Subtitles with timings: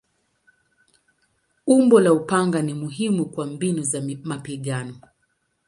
[1.67, 4.95] Umbo la upanga ni muhimu kwa mbinu za mapigano.